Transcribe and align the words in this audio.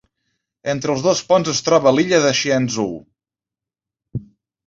Entre 0.71 0.93
els 0.93 1.01
dos 1.07 1.19
ponts 1.31 1.51
es 1.51 1.59
troba 1.67 1.93
l'illa 1.97 2.21
de 2.23 2.31
Shiyezhou. 2.39 2.91